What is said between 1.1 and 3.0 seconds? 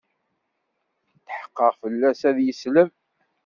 Tḥeqqeɣ fell-as ad yesleb.